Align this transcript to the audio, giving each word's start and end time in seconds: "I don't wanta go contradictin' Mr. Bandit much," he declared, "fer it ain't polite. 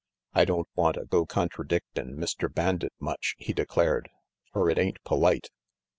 "I 0.33 0.45
don't 0.45 0.67
wanta 0.75 1.05
go 1.05 1.27
contradictin' 1.27 2.15
Mr. 2.17 2.51
Bandit 2.51 2.91
much," 2.99 3.35
he 3.37 3.53
declared, 3.53 4.09
"fer 4.51 4.67
it 4.67 4.79
ain't 4.79 4.97
polite. 5.03 5.51